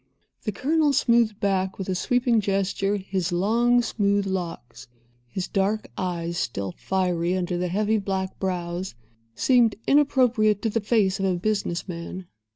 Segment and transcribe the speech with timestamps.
[0.45, 4.87] The Colonel smoothed back, with a sweeping gesture, his long, smooth, locks.
[5.27, 8.95] His dark eyes, still fiery under the heavy black brows,
[9.35, 12.25] seemed inappropriate to the face of a business man.